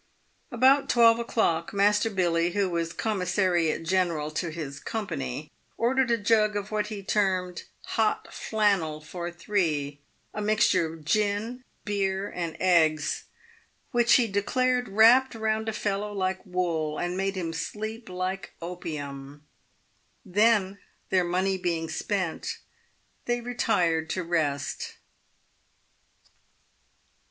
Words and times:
About 0.51 0.89
twelve 0.89 1.19
o'clock 1.19 1.73
Master 1.73 2.09
Billy, 2.09 2.53
who 2.53 2.67
was 2.71 2.91
commissariat 2.91 3.85
general 3.85 4.31
to 4.31 4.49
his 4.49 4.79
company, 4.79 5.51
ordered 5.77 6.09
a 6.09 6.17
jug 6.17 6.55
of 6.55 6.71
what 6.71 6.87
he 6.87 7.03
termed 7.03 7.65
"hot 7.85 8.33
flannel" 8.33 8.99
for 8.99 9.29
three— 9.29 9.99
a 10.33 10.41
mixture 10.41 10.91
of 10.91 11.05
gin, 11.05 11.63
beer, 11.85 12.31
and 12.35 12.57
eggs— 12.59 13.25
which 13.91 14.13
he 14.15 14.25
declared 14.25 14.89
wrapped 14.89 15.35
round 15.35 15.69
a 15.69 15.71
fellow 15.71 16.11
like 16.11 16.41
wool, 16.47 16.97
and 16.97 17.15
made 17.15 17.35
him 17.35 17.53
sleep 17.53 18.09
like 18.09 18.53
opium. 18.59 19.45
Then, 20.25 20.79
their 21.11 21.23
money 21.23 21.59
being 21.59 21.89
spent, 21.91 22.57
they 23.25 23.39
retired 23.39 24.09
to 24.09 24.23
rest. 24.23 24.95